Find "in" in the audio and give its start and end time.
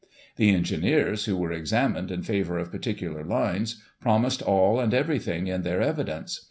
2.09-2.23, 5.45-5.61